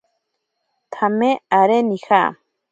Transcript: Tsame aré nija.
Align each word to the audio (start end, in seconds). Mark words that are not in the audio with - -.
Tsame 0.91 1.29
aré 1.59 1.77
nija. 1.89 2.21